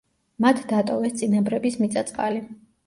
მათ 0.45 0.61
დატოვეს 0.71 1.15
წინაპრების 1.21 1.81
მიწა-წყალი. 1.85 2.47